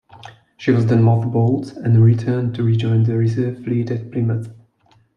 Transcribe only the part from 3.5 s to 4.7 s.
fleet at Plymouth.